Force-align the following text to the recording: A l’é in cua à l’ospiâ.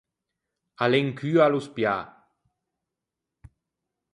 A 0.83 0.85
l’é 0.89 0.99
in 1.03 1.09
cua 1.19 1.41
à 1.45 1.49
l’ospiâ. 1.51 1.95